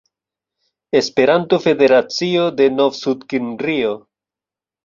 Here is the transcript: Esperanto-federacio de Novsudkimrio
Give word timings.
Esperanto-federacio 0.99 2.47
de 2.63 2.69
Novsudkimrio 2.81 3.93